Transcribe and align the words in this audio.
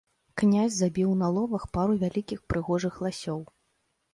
Князь 0.41 0.77
забіў 0.77 1.11
на 1.19 1.27
ловах 1.35 1.67
пару 1.79 1.99
вялікіх 2.05 2.39
прыгожых 2.55 2.93
ласёў. 3.09 3.39